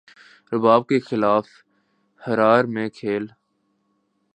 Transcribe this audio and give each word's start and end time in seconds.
زمباب 0.51 0.87
کے 0.87 0.99
خلاف 0.99 1.47
ہرار 2.21 2.63
میں 2.63 2.89
کھیل 2.89 3.25